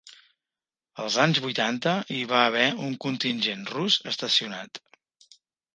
[1.03, 4.83] Els anys vuitanta hi va haver un contingent rus estacionat.